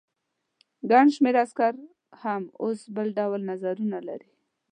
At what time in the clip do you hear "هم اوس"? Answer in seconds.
2.21-2.79